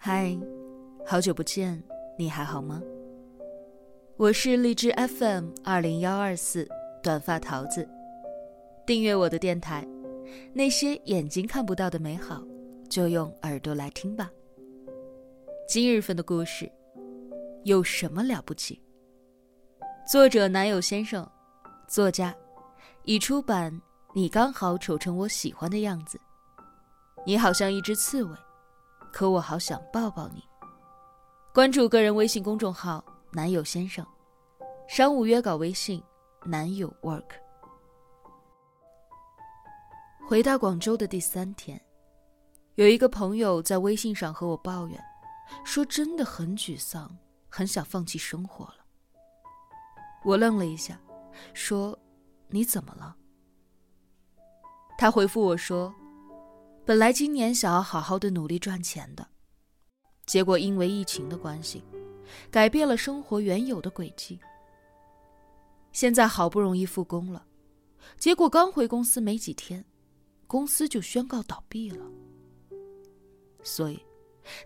[0.00, 0.38] 嗨，
[1.04, 1.82] 好久不见，
[2.16, 2.80] 你还好吗？
[4.16, 6.68] 我是荔枝 FM 二零幺二四
[7.02, 7.86] 短发桃子，
[8.86, 9.84] 订阅我的电台，
[10.54, 12.40] 那些眼睛看不到的美好，
[12.88, 14.30] 就用耳朵来听吧。
[15.68, 16.70] 今日份的故事
[17.64, 18.80] 有什么了不起？
[20.10, 21.28] 作者男友先生，
[21.88, 22.32] 作家，
[23.02, 23.82] 已出版。
[24.14, 26.18] 你刚好丑成我喜欢的样子，
[27.26, 28.30] 你好像一只刺猬，
[29.18, 30.44] 可我好想抱抱你。
[31.52, 33.04] 关注个人微信公众号
[33.34, 34.06] “男友先生”，
[34.86, 36.00] 商务约稿微信
[36.46, 37.28] “男友 work”。
[40.24, 41.84] 回到广州的第三天，
[42.76, 45.04] 有一个朋友在微信上和我抱怨，
[45.64, 47.10] 说真的很沮丧，
[47.48, 48.76] 很想放弃生活了。
[50.24, 50.96] 我愣了一下，
[51.54, 51.98] 说
[52.46, 53.16] ：“你怎么了？”
[54.96, 55.92] 他回复我说
[56.88, 59.28] ：“本来今年想要好好的努力赚钱的，
[60.24, 61.84] 结果因为疫情的关系，
[62.50, 64.40] 改变了生活原有的轨迹。
[65.92, 67.46] 现在好不容易复工了，
[68.16, 69.84] 结果刚回公司没几天，
[70.46, 72.10] 公司就宣告倒闭了。
[73.62, 74.02] 所以，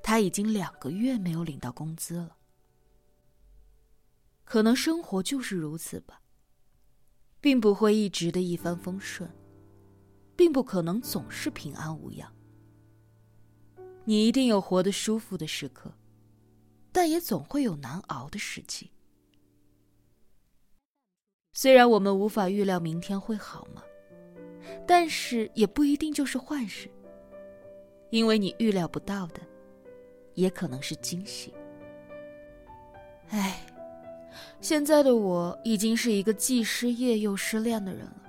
[0.01, 2.37] 他已经两个月没有领到工资了。
[4.45, 6.23] 可能生活就是如此吧，
[7.41, 9.29] 并不会一直的一帆风顺。”
[10.43, 12.29] 并不可能总是平安无恙。
[14.05, 15.93] 你一定有活得舒服的时刻，
[16.91, 18.91] 但也总会有难熬的时期。
[21.53, 23.85] 虽然我们无法预料明天会好吗？
[24.85, 26.91] 但是也不一定就是坏事，
[28.11, 29.41] 因为你预料不到的，
[30.35, 31.55] 也可能是惊喜。
[33.29, 33.65] 唉，
[34.61, 38.22] 现在的我已经是一个既失业又失恋的人了。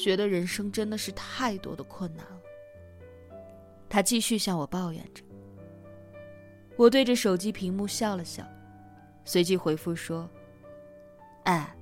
[0.00, 2.40] 觉得人生真的是太多的困难了。
[3.88, 5.24] 他继续向我抱怨着。
[6.76, 8.46] 我对着手机屏幕笑了笑，
[9.24, 10.30] 随即回复说
[11.44, 11.74] ：“哎，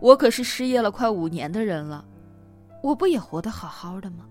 [0.00, 2.04] 我可是失业了快五年的人了，
[2.82, 4.26] 我不也活得好好的吗？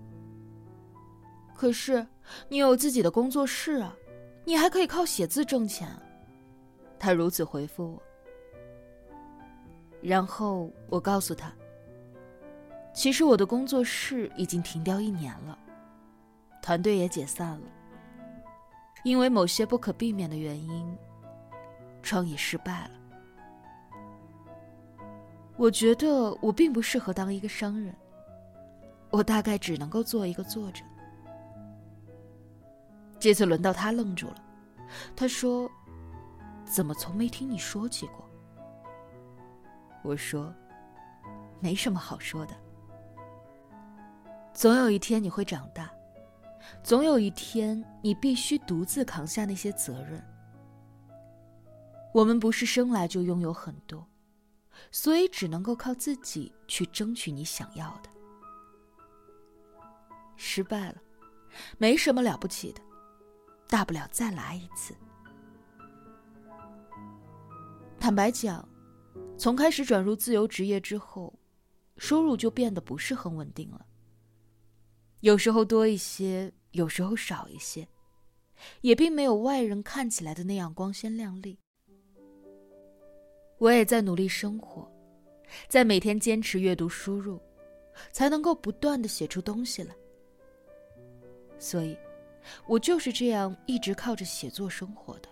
[1.56, 2.06] 可是
[2.48, 3.96] 你有自己的工作室啊，
[4.44, 5.88] 你还可以靠写字挣钱。”
[6.98, 8.02] 他如此回复我。
[10.02, 11.50] 然后我告诉他。
[12.94, 15.58] 其实我的工作室已经停掉一年了，
[16.62, 17.66] 团队也解散了，
[19.02, 20.96] 因为某些不可避免的原因，
[22.02, 22.90] 创业失败了。
[25.56, 27.94] 我觉得我并不适合当一个商人，
[29.10, 30.84] 我大概只能够做一个作者。
[33.18, 34.36] 这次轮到他愣住了，
[35.16, 35.68] 他说
[36.64, 38.24] ：“怎么从没听你说起过？”
[40.02, 40.54] 我说
[41.60, 42.54] ：“没什么好说的。”
[44.54, 45.92] 总有一天你会长大，
[46.82, 50.24] 总有一天你必须独自扛下那些责任。
[52.14, 54.06] 我们不是生来就拥有很多，
[54.92, 58.08] 所以只能够靠自己去争取你想要的。
[60.36, 61.02] 失败了，
[61.76, 62.80] 没什么了不起的，
[63.66, 64.94] 大不了再来一次。
[67.98, 68.66] 坦白讲，
[69.36, 71.34] 从开始转入自由职业之后，
[71.96, 73.84] 收入就变得不是很稳定了。
[75.24, 77.88] 有时候多一些，有时候少一些，
[78.82, 81.58] 也并没有外人看起来的那样光鲜亮丽。
[83.56, 84.86] 我也在努力生活，
[85.66, 87.40] 在每天坚持阅读输入，
[88.12, 89.96] 才能够不断的写出东西来。
[91.58, 91.96] 所以，
[92.66, 95.28] 我就是这样一直靠着写作生活的。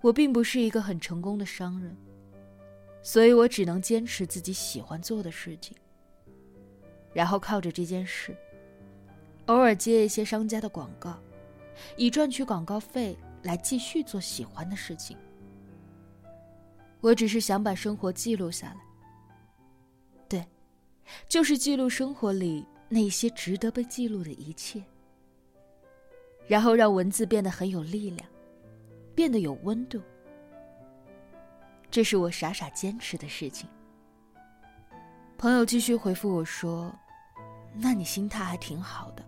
[0.00, 1.96] 我并不是一个很成功的商人，
[3.02, 5.76] 所以我只能坚持自己喜欢做的事情。
[7.12, 8.36] 然后靠着这件事，
[9.46, 11.18] 偶尔接一些商家的广告，
[11.96, 15.16] 以赚取广告费来继续做喜欢的事情。
[17.00, 18.76] 我只是想把生活记录下来，
[20.28, 20.46] 对，
[21.28, 24.82] 就是记录生活里那些值得被记录的一切，
[26.46, 28.28] 然后让文字变得很有力量，
[29.14, 30.00] 变得有温度。
[31.90, 33.68] 这是我傻傻坚持的事情。
[35.40, 36.94] 朋友继续回复我说
[37.72, 39.24] ：“那你心态还挺好的。”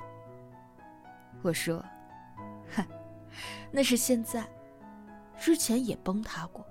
[1.41, 1.82] 我说
[2.76, 2.85] ：“哼，
[3.70, 4.47] 那是现在，
[5.38, 6.67] 之前也崩塌过。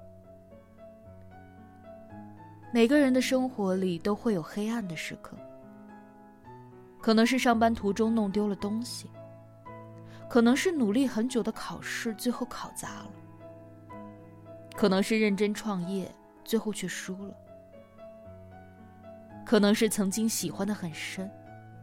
[2.72, 5.36] 每个人的生活里都会有黑暗的时刻，
[7.02, 9.10] 可能是上班途中弄丢了东西，
[10.30, 13.12] 可能是努力很久的考试最后考砸了，
[14.76, 16.14] 可能是认真创业
[16.46, 17.36] 最后却输了。”
[19.46, 21.30] 可能是曾经喜欢的很深，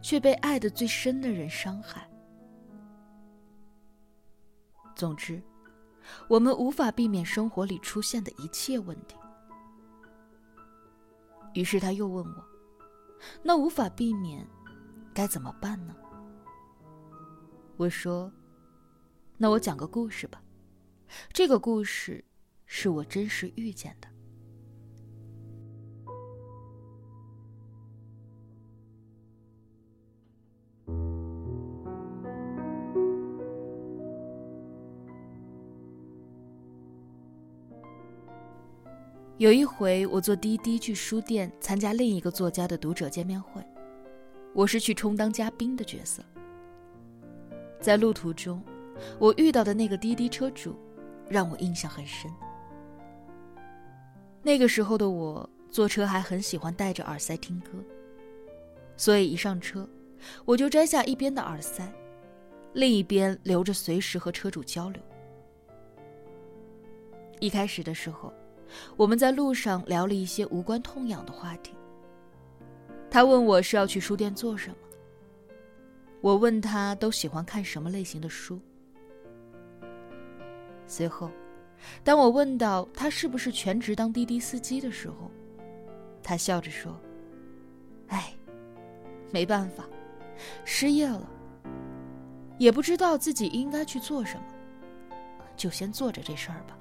[0.01, 2.09] 却被爱的最深的人伤害。
[4.95, 5.43] 总之，
[6.29, 9.17] 我们无法避免生活里出现的一切问题。
[11.55, 12.45] 于是他又问我
[13.43, 14.47] ：“那无法避免，
[15.15, 15.95] 该怎么办呢？”
[17.77, 18.33] 我说
[19.39, 20.43] ：“那我讲个故事吧。
[21.33, 22.25] 这个故事
[22.67, 24.09] 是我真实遇见的。”
[39.39, 43.63] 有一回，我坐滴滴去书店参加另一个作家的读者见面会，
[44.53, 46.23] 我是去充当嘉宾的角色。
[47.81, 48.61] 在路途中，
[49.19, 50.77] 我遇到的那个滴滴车主，
[51.29, 52.29] 让我印象很深。
[54.43, 57.71] 那个时候的我坐车还很喜欢戴着耳塞听歌，
[58.97, 59.89] 所以一上车，
[60.45, 61.89] 我就摘下一边的耳塞，
[62.73, 65.01] 另一边留着随时和车主交流。
[67.41, 68.33] 一开始的时候。
[68.99, 71.75] 我们在路上聊了一些无关痛痒的话题。
[73.11, 74.77] 他问我是要去书店做什么。
[76.21, 78.61] 我问他都喜欢看什么类型的书。
[80.87, 81.31] 随后，
[82.05, 85.31] 当我问到他是不是全职当滴滴司机的时候，
[86.23, 86.95] 他笑着说
[88.09, 88.35] ：“哎，
[89.31, 89.83] 没办法，
[90.67, 91.27] 失业了，
[92.59, 94.45] 也不知道自己应该去做什么，
[95.57, 96.77] 就先做着这事儿吧。”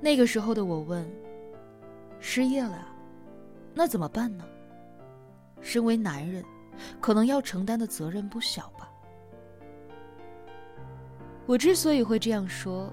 [0.00, 1.08] 那个时候的我问
[2.20, 2.86] ：“失业了，
[3.74, 4.44] 那怎么办呢？”
[5.60, 6.42] 身为男人，
[7.00, 8.90] 可能要承担的责任不小吧。
[11.46, 12.90] 我之所以会这样说，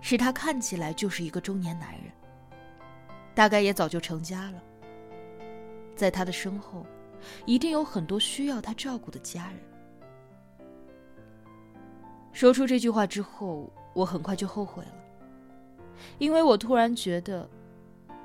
[0.00, 2.10] 是他看起来就是一个中年男人，
[3.34, 4.62] 大概也早就成家了。
[5.94, 6.86] 在他的身后，
[7.44, 9.60] 一定有很多需要他照顾的家人。
[12.32, 15.05] 说出这句话之后，我很快就后悔了。
[16.18, 17.48] 因为我突然觉得，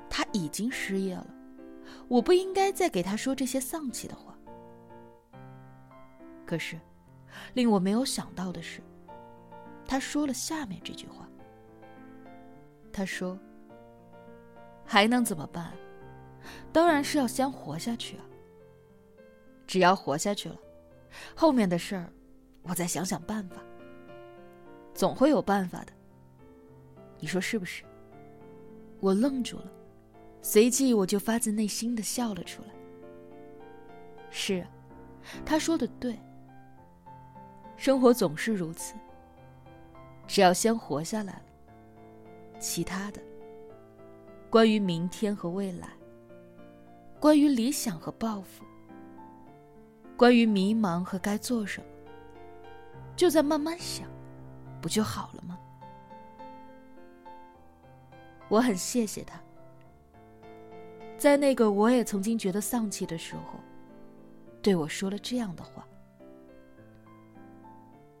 [0.08, 1.26] 他已经失业了，
[2.08, 4.36] 我不应该再给他说这些丧气的话。
[6.46, 6.78] 可是，
[7.54, 8.82] 令我没有想到的是，
[9.86, 11.28] 他说了下面这句话。
[12.92, 13.38] 他说
[14.84, 15.72] ：“还能怎么办？
[16.72, 18.24] 当然是要先活下去啊。
[19.66, 20.56] 只要活下去了，
[21.34, 22.12] 后面的事儿，
[22.62, 23.62] 我再想想办法。
[24.92, 25.92] 总会有办法的。”
[27.22, 27.84] 你说是不是？
[28.98, 29.70] 我愣住了，
[30.42, 32.68] 随即我就发自内心的笑了出来。
[34.28, 34.66] 是，
[35.44, 36.18] 他说的对。
[37.76, 38.94] 生活总是如此，
[40.26, 41.42] 只要先活下来了，
[42.58, 43.20] 其他的，
[44.50, 45.90] 关于明天和未来，
[47.20, 48.64] 关于理想和抱负，
[50.16, 51.86] 关于迷茫和该做什么，
[53.14, 54.08] 就在慢慢想，
[54.80, 55.56] 不就好了吗？
[58.52, 59.40] 我很谢谢他，
[61.16, 63.58] 在那个我也曾经觉得丧气的时候，
[64.60, 65.88] 对我说了这样的话。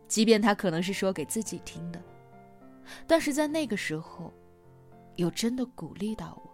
[0.08, 2.00] 即便他可能是说给自己听的，
[3.06, 4.32] 但是在那个时候，
[5.16, 6.50] 又真的鼓励到我。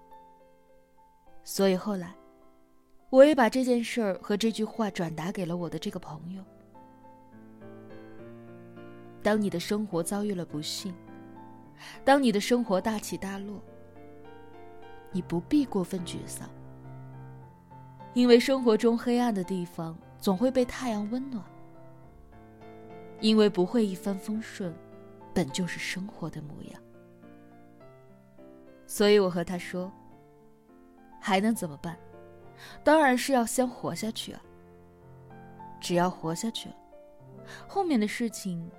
[1.44, 2.12] 所以后来，
[3.10, 6.42] 我也把这件事儿和这句话转达给了我的这个朋友。
[9.22, 10.92] 当你的生活遭遇了不幸，
[12.04, 13.62] 当你的生活大起大落，
[15.10, 16.48] 你不必过分沮丧，
[18.14, 21.44] 因为生活中黑暗的地方总会被太阳温暖。
[23.20, 24.72] 因为不会一帆风顺，
[25.34, 26.80] 本就是生活的模样。
[28.86, 29.90] 所以我和他说
[31.20, 31.98] ：“还能怎么办？
[32.84, 34.40] 当然是要先活下去啊！
[35.80, 36.76] 只要活下去了，
[37.66, 38.70] 后面的事情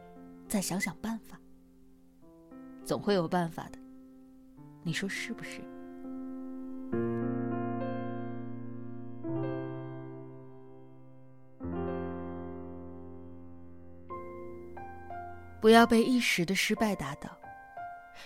[0.47, 1.37] 再想想办法。”
[2.89, 3.77] 总会有办法的，
[4.81, 5.61] 你说是不是？
[15.61, 17.29] 不要被一时的失败打倒，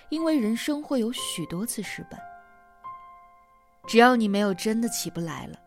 [0.08, 2.17] 因为人生会有许多次失败。
[3.86, 5.60] 只要你没有真的起不来了，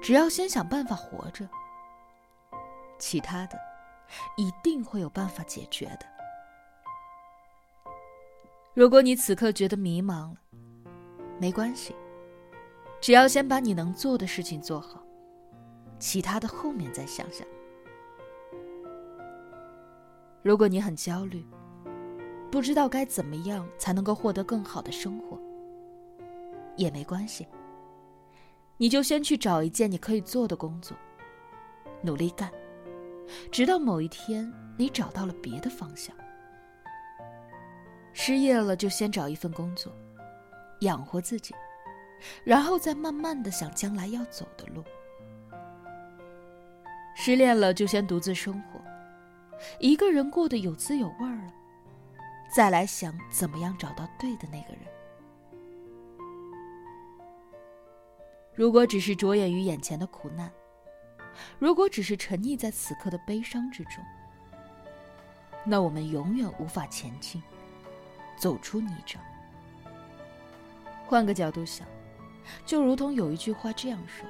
[0.00, 1.48] 只要先想办法活着，
[2.96, 3.58] 其他的
[4.36, 6.17] 一定会有办法解决的。
[8.78, 10.36] 如果你此刻觉得迷茫了，
[11.40, 11.96] 没关系，
[13.00, 15.02] 只要先把你能做的事情做好，
[15.98, 17.44] 其他的后面再想想。
[20.44, 21.44] 如果你很焦虑，
[22.52, 25.36] 不知道该怎么样才能够获得更好的生活，
[26.76, 27.48] 也没关系，
[28.76, 30.96] 你就先去找一件你可以做的工作，
[32.00, 32.48] 努力干，
[33.50, 36.14] 直到某一天你找到了别的方向。
[38.20, 39.92] 失业了就先找一份工作，
[40.80, 41.54] 养活自己，
[42.42, 44.82] 然后再慢慢的想将来要走的路。
[47.14, 48.80] 失恋了就先独自生活，
[49.78, 51.54] 一个人过得有滋有味了，
[52.52, 54.82] 再来想怎么样找到对的那个人。
[58.52, 60.50] 如果只是着眼于眼前的苦难，
[61.60, 64.02] 如果只是沉溺在此刻的悲伤之中，
[65.64, 67.40] 那我们永远无法前进，
[68.38, 69.16] 走出泥沼。
[71.06, 71.86] 换个角度想，
[72.64, 74.26] 就如同有一句话这样说。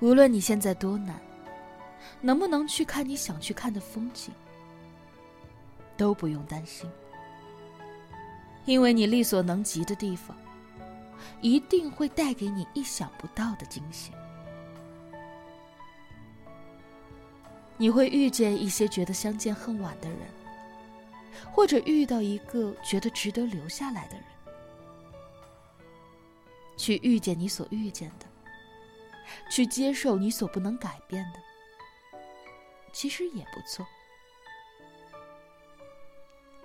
[0.00, 1.14] 无论你现在多难，
[2.20, 4.32] 能不能去看你想去看的风景，
[5.96, 6.90] 都不用担心，
[8.64, 10.36] 因为你力所能及的地方，
[11.40, 14.10] 一定会带给你意想不到的惊喜。
[17.76, 20.18] 你会遇见一些觉得相见恨晚的人，
[21.52, 24.24] 或者遇到一个觉得值得留下来的人，
[26.76, 28.26] 去遇见你所遇见的。
[29.50, 31.40] 去接受你所不能改变的，
[32.92, 33.86] 其实也不错。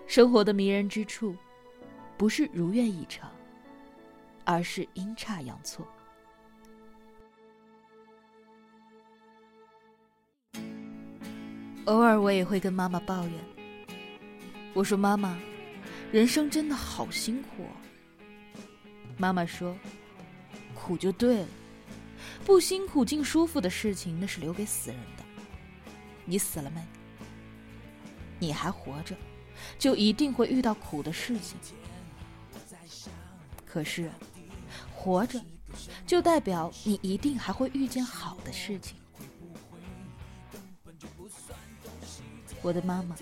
[0.05, 1.35] 生活的迷人之处，
[2.17, 3.31] 不是如愿以偿，
[4.43, 5.87] 而是阴差阳错。
[11.85, 13.33] 偶尔我也会跟妈妈抱怨，
[14.77, 15.35] 我说：“妈妈，
[16.11, 17.65] 人生真的好辛苦。”
[19.17, 19.75] 妈妈说
[20.75, 21.47] ：“苦就对了。”
[22.45, 25.23] 不辛苦竟舒服的事情，那是留给死人的。
[26.25, 26.79] 你死了没？
[28.37, 29.15] 你还活着，
[29.79, 31.57] 就一定会遇到苦的事情。
[33.65, 34.11] 可是，
[34.93, 35.41] 活着，
[36.05, 38.95] 就代表你一定还会遇见好的事情。
[42.61, 43.15] 我的妈妈，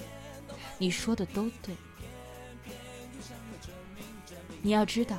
[0.77, 1.75] 你说的都对。
[4.61, 5.17] 你要知道，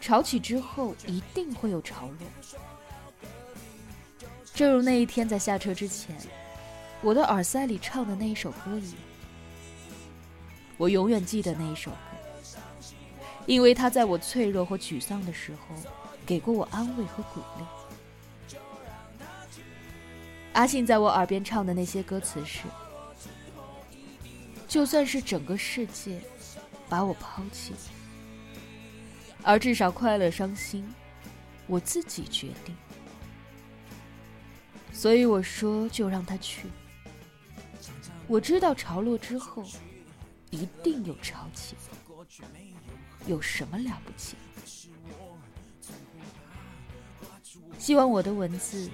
[0.00, 2.18] 潮起之后一定会有潮落。
[4.54, 6.16] 正如那一天在下车之前，
[7.02, 8.98] 我的耳塞里唱的那一首歌一样，
[10.78, 11.96] 我永远记得那一首歌，
[13.44, 15.76] 因为他在我脆弱或沮丧的时候，
[16.24, 18.56] 给过我安慰和鼓励。
[20.54, 22.62] 阿信在我耳边唱的那些歌词是：
[24.76, 26.20] 就算是整个世界
[26.86, 27.72] 把我抛弃，
[29.42, 30.86] 而至少快乐伤心，
[31.66, 32.76] 我自己决定。
[34.92, 36.68] 所以我说，就让他去。
[38.26, 39.64] 我知道潮落之后，
[40.50, 41.74] 一定有潮起。
[43.26, 44.36] 有什么了不起？
[47.78, 48.90] 希望我的文字，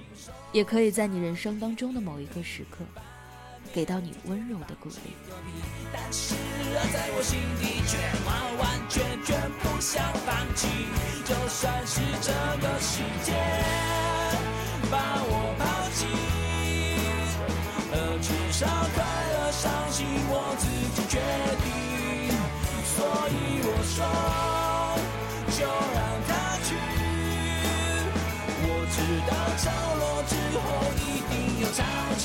[0.53, 2.85] 也可以在你人生当中的某一个时刻，
[3.73, 4.95] 给到你温柔的鼓励。
[11.25, 13.33] 就算是这个世界
[14.91, 15.63] 把我抛
[18.21, 19.03] 至少快
[19.33, 19.61] 乐、伤
[19.91, 20.63] 心，我自
[20.95, 21.17] 己决
[21.63, 21.65] 定。
[22.95, 22.95] 所
[23.29, 23.97] 以我说，
[25.57, 26.31] 就让它
[26.63, 26.69] 去。
[28.65, 28.95] 我知
[29.27, 29.63] 道潮
[29.99, 30.61] 落之后
[30.99, 31.81] 一定有潮
[32.17, 32.23] 起，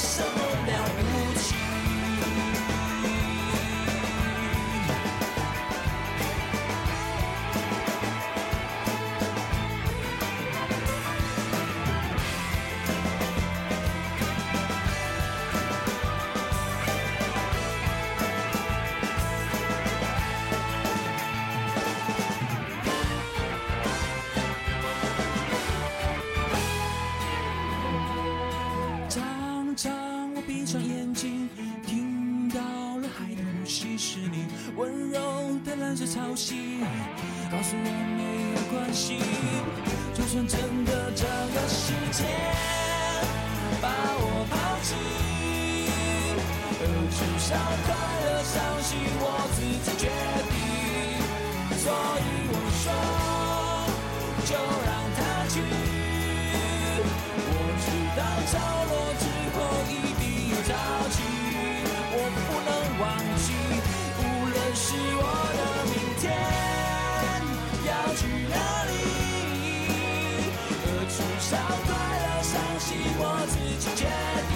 [0.00, 1.59] 有什么
[36.18, 36.80] 了不起？
[37.50, 37.84] 告诉我
[38.16, 38.22] 没
[38.54, 39.18] 有关系，
[40.14, 42.24] 就算真的这个世界
[43.80, 43.88] 把
[44.18, 44.52] 我抛
[44.82, 44.94] 弃，
[47.10, 47.54] 至少
[47.86, 47.88] 快
[48.24, 48.88] 乐伤心
[49.20, 49.24] 我
[49.54, 50.08] 自己决
[50.50, 50.54] 定。
[51.78, 52.86] 所以我说，
[54.46, 54.50] 就
[54.86, 55.54] 让它去。
[57.46, 57.86] 我知
[58.16, 58.52] 道潮
[58.90, 59.24] 落之
[59.54, 60.68] 后一定有潮
[61.10, 61.16] 起，
[62.12, 62.14] 我
[62.46, 62.68] 不能
[63.00, 63.02] 忘
[63.38, 63.48] 记，
[64.60, 65.24] 无论是我
[65.56, 66.22] 的明天
[67.86, 67.90] 要。
[68.14, 68.92] 去哪里？
[71.08, 71.88] 至少快
[72.20, 74.04] 乐、伤心，我自己决
[74.50, 74.52] 定。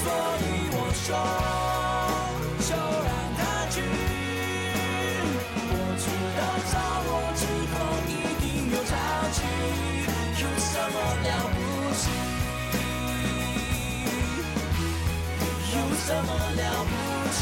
[0.00, 0.02] 所
[0.40, 1.08] 以我说，
[2.64, 2.70] 就
[3.04, 3.74] 让它去。
[5.68, 6.02] 我知
[6.38, 6.72] 道潮
[7.04, 7.42] 落之
[7.74, 7.76] 后
[8.08, 8.10] 一
[8.40, 8.90] 定有潮
[9.36, 9.38] 起，
[10.40, 10.96] 有什么
[11.26, 11.56] 了不
[12.00, 12.02] 起？
[15.74, 16.90] 有什么了不
[17.34, 17.38] 起？